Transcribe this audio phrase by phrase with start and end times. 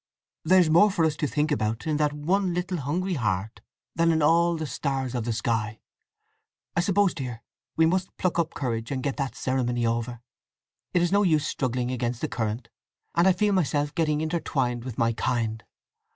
[0.43, 3.61] "There's more for us to think about in that one little hungry heart
[3.93, 5.79] than in all the stars of the sky…
[6.75, 7.43] I suppose, dear,
[7.77, 10.21] we must pluck up courage, and get that ceremony over?
[10.95, 12.67] It is no use struggling against the current,
[13.13, 15.63] and I feel myself getting intertwined with my kind.